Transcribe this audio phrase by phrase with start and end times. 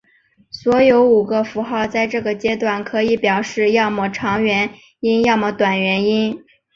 [0.49, 6.43] 所有五个符号在这个阶段可以表示要么长元音要么短元音。